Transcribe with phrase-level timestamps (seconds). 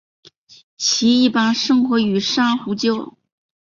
[0.79, 3.15] 其一般生活于珊瑚礁。